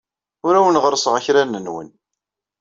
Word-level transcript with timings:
Ur 0.47 0.53
awen-ɣerrseɣ 0.55 1.13
akraren-nwen. 1.15 1.89